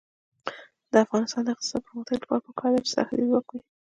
[0.91, 3.59] د افغانستان د اقتصادي پرمختګ لپاره پکار ده چې سرحدي ځواک وي.